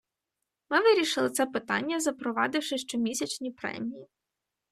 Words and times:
Ми 0.69 0.79
вирішили 0.79 1.29
це 1.29 1.45
питання, 1.45 1.99
запровадивши 1.99 2.77
щомісячні 2.77 3.51
премії. 3.51 4.07